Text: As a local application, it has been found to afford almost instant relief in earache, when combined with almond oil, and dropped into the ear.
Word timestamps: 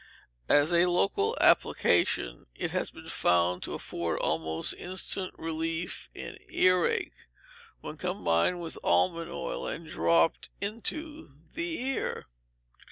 As 0.49 0.73
a 0.73 0.87
local 0.87 1.37
application, 1.39 2.47
it 2.55 2.71
has 2.71 2.89
been 2.89 3.07
found 3.07 3.61
to 3.61 3.75
afford 3.75 4.17
almost 4.17 4.73
instant 4.73 5.31
relief 5.37 6.09
in 6.15 6.39
earache, 6.49 7.13
when 7.81 7.97
combined 7.97 8.61
with 8.61 8.79
almond 8.83 9.29
oil, 9.31 9.67
and 9.67 9.87
dropped 9.87 10.49
into 10.59 11.35
the 11.53 11.79
ear. 11.79 12.25